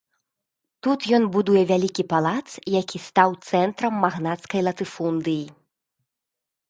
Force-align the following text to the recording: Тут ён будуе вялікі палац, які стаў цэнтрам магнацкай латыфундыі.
Тут 0.85 0.99
ён 1.17 1.23
будуе 1.35 1.61
вялікі 1.71 2.03
палац, 2.13 2.47
які 2.79 2.97
стаў 3.09 3.29
цэнтрам 3.47 3.93
магнацкай 4.07 4.61
латыфундыі. 4.69 5.45